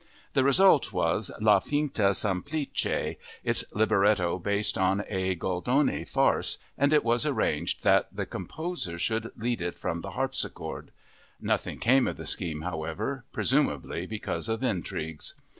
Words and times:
The 0.33 0.43
result 0.43 0.91
was 0.91 1.29
La 1.41 1.59
Finta 1.59 2.15
semplice, 2.15 3.17
its 3.43 3.63
libretto 3.71 4.39
based 4.39 4.75
on 4.75 5.03
a 5.07 5.35
Goldoni 5.35 6.05
farce, 6.05 6.57
and 6.75 6.91
it 6.91 7.03
was 7.03 7.23
arranged 7.23 7.83
that 7.83 8.07
the 8.11 8.25
composer 8.25 8.97
should 8.97 9.31
lead 9.37 9.61
it 9.61 9.75
from 9.75 10.01
the 10.01 10.09
harpsichord. 10.17 10.89
Nothing 11.39 11.77
came 11.77 12.07
of 12.07 12.17
the 12.17 12.25
scheme, 12.25 12.61
however, 12.63 13.25
presumably 13.31 14.07
because 14.07 14.49
of 14.49 14.63
intrigues. 14.63 15.35